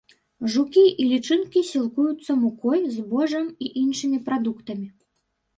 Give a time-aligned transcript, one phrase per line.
[0.53, 4.87] Жукі і лічынкі сілкуюцца мукой, збожжам і іншымі прадуктамі.